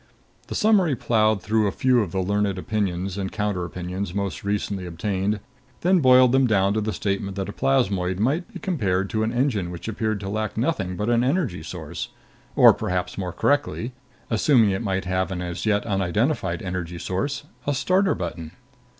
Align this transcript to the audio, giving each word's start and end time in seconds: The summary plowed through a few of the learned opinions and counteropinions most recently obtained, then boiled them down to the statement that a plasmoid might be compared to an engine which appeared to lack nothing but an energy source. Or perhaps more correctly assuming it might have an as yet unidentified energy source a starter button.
The 0.47 0.55
summary 0.55 0.95
plowed 0.95 1.43
through 1.43 1.67
a 1.67 1.71
few 1.71 1.99
of 2.01 2.11
the 2.11 2.21
learned 2.21 2.57
opinions 2.57 3.19
and 3.19 3.31
counteropinions 3.31 4.15
most 4.15 4.43
recently 4.43 4.87
obtained, 4.87 5.39
then 5.81 5.99
boiled 5.99 6.31
them 6.31 6.47
down 6.47 6.73
to 6.73 6.81
the 6.81 6.91
statement 6.91 7.35
that 7.37 7.47
a 7.49 7.53
plasmoid 7.53 8.17
might 8.19 8.51
be 8.51 8.59
compared 8.59 9.11
to 9.11 9.21
an 9.21 9.31
engine 9.31 9.69
which 9.69 9.87
appeared 9.87 10.19
to 10.21 10.27
lack 10.27 10.57
nothing 10.57 10.95
but 10.97 11.11
an 11.11 11.23
energy 11.23 11.61
source. 11.61 12.07
Or 12.55 12.73
perhaps 12.73 13.15
more 13.15 13.31
correctly 13.31 13.93
assuming 14.31 14.71
it 14.71 14.81
might 14.81 15.05
have 15.05 15.29
an 15.31 15.39
as 15.43 15.67
yet 15.67 15.85
unidentified 15.85 16.63
energy 16.63 16.97
source 16.97 17.43
a 17.67 17.75
starter 17.75 18.15
button. 18.15 18.53